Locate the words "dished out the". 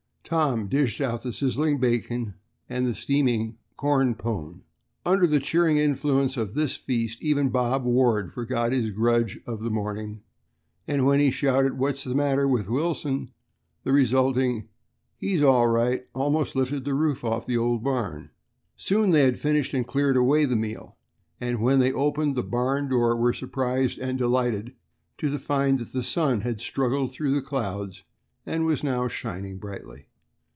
0.69-1.33